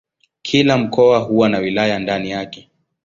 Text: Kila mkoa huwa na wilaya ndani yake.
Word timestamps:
Kila 0.41 0.77
mkoa 0.77 1.19
huwa 1.19 1.49
na 1.49 1.57
wilaya 1.57 1.99
ndani 1.99 2.29
yake. 2.31 2.69